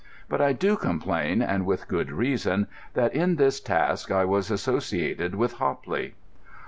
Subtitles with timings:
[0.27, 2.65] But I do complain, and with good reason,
[2.95, 6.15] that in this task I was associated with Hopley.